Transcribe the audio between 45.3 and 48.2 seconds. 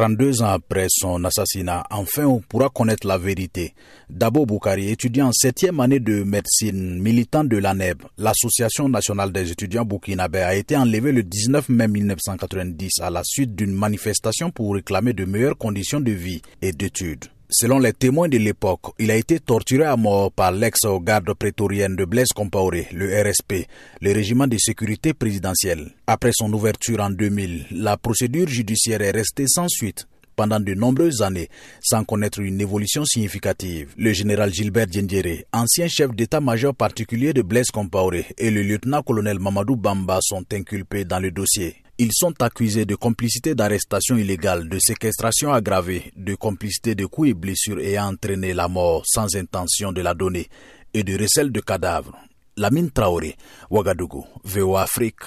aggravée, de complicité de coups et blessures ayant